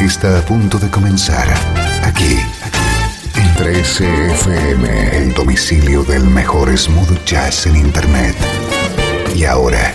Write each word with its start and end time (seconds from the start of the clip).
Está 0.00 0.38
a 0.38 0.42
punto 0.42 0.78
de 0.78 0.88
comenzar 0.90 1.48
aquí 2.04 2.38
en 3.34 3.54
13FM, 3.56 5.12
el 5.12 5.34
domicilio 5.34 6.04
del 6.04 6.24
mejor 6.24 6.76
smooth 6.76 7.24
jazz 7.24 7.66
en 7.66 7.76
internet. 7.76 8.36
Y 9.34 9.44
ahora, 9.44 9.92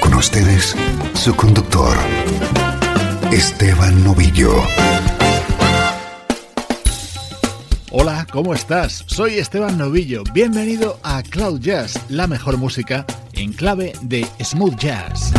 con 0.00 0.14
ustedes, 0.14 0.74
su 1.14 1.34
conductor, 1.36 1.96
Esteban 3.30 4.02
Novillo. 4.02 4.52
Hola, 7.92 8.26
¿cómo 8.30 8.54
estás? 8.54 9.04
Soy 9.06 9.38
Esteban 9.38 9.78
Novillo. 9.78 10.24
Bienvenido 10.32 10.98
a 11.02 11.22
Cloud 11.22 11.60
Jazz, 11.60 12.00
la 12.08 12.26
mejor 12.26 12.56
música 12.56 13.06
en 13.32 13.52
clave 13.52 13.92
de 14.02 14.26
smooth 14.42 14.76
jazz. 14.76 15.32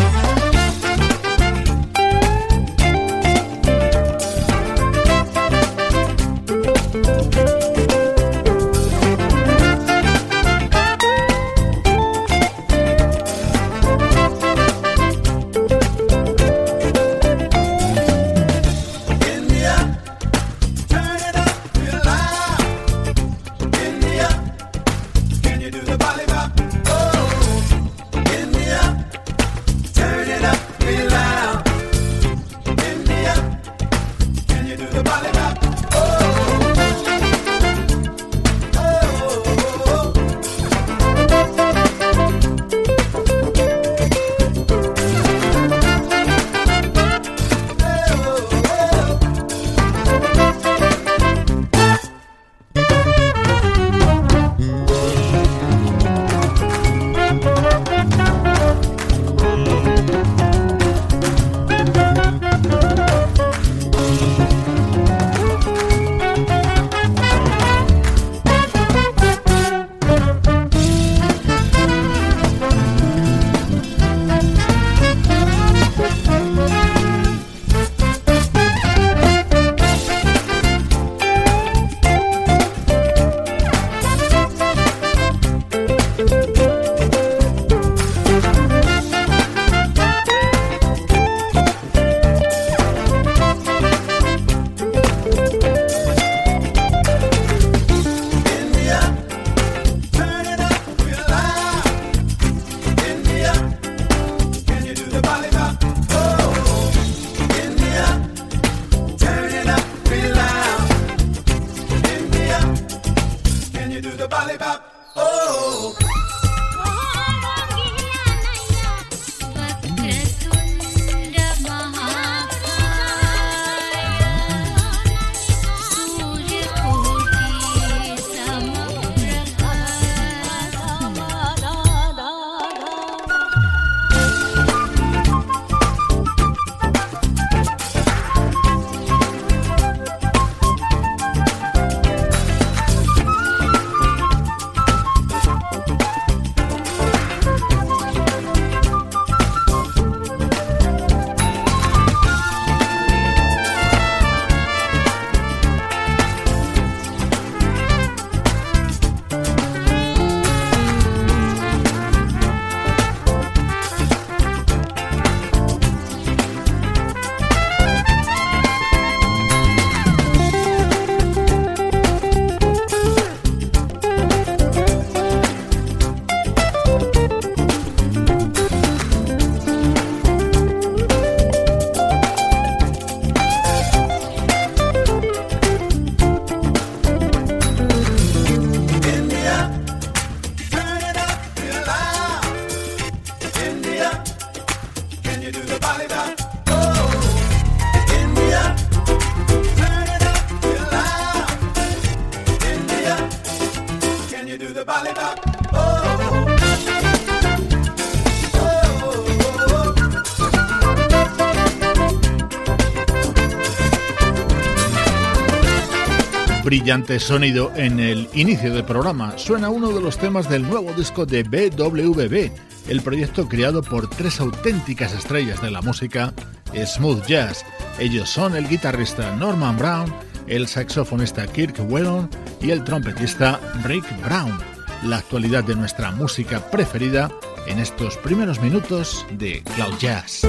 brillante 216.72 217.20
sonido 217.20 217.70
en 217.76 218.00
el 218.00 218.30
inicio 218.34 218.74
del 218.74 218.86
programa. 218.86 219.38
Suena 219.38 219.70
uno 219.70 219.92
de 219.92 220.00
los 220.00 220.18
temas 220.18 220.50
del 220.50 220.62
nuevo 220.64 220.94
disco 220.94 221.26
de 221.26 221.44
BWB, 221.44 222.71
el 222.88 223.02
proyecto 223.02 223.48
creado 223.48 223.82
por 223.82 224.10
tres 224.10 224.40
auténticas 224.40 225.14
estrellas 225.14 225.62
de 225.62 225.72
la 225.72 225.82
música 225.82 226.34
smooth 226.74 227.26
jazz. 227.26 227.66
Ellos 228.00 228.30
son 228.30 228.56
el 228.56 228.68
guitarrista 228.68 229.36
Norman 229.36 229.78
Brown, 229.78 230.14
el 230.48 230.68
saxofonista 230.68 231.48
Kirk 231.48 231.76
Whelan 231.90 232.30
y 232.62 232.72
el 232.72 232.84
trompetista 232.84 233.60
Rick 233.84 234.06
Brown. 234.24 234.58
La 235.04 235.18
actualidad 235.18 235.64
de 235.64 235.76
nuestra 235.76 236.12
música 236.12 236.60
preferida 236.70 237.32
en 237.68 237.80
estos 237.80 238.18
primeros 238.18 238.60
minutos 238.62 239.26
de 239.32 239.64
Cloud 239.76 239.98
Jazz. 240.00 240.42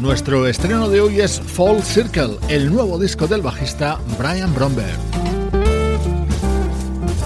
Nuestro 0.00 0.46
estreno 0.46 0.88
de 0.88 1.00
hoy 1.00 1.20
es 1.20 1.40
Fall 1.40 1.82
Circle, 1.82 2.38
el 2.48 2.72
nuevo 2.72 2.98
disco 2.98 3.26
del 3.26 3.42
bajista 3.42 3.98
Brian 4.18 4.54
Bromberg. 4.54 5.15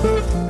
Thank 0.02 0.34
you. 0.34 0.49